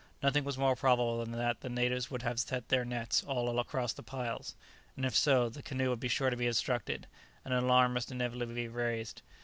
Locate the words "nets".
2.83-3.23